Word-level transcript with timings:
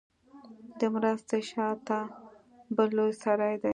د 0.79 0.81
مدرسې 0.93 1.39
شا 1.49 1.67
ته 1.87 1.97
بل 2.75 2.87
لوى 2.97 3.13
سراى 3.21 3.55
دى. 3.63 3.69